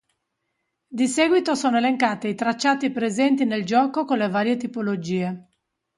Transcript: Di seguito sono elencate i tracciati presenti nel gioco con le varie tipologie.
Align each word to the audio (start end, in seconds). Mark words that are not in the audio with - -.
Di 0.87 1.07
seguito 1.07 1.53
sono 1.53 1.77
elencate 1.77 2.27
i 2.27 2.33
tracciati 2.33 2.89
presenti 2.89 3.45
nel 3.45 3.63
gioco 3.63 4.03
con 4.03 4.17
le 4.17 4.29
varie 4.29 4.57
tipologie. 4.57 5.49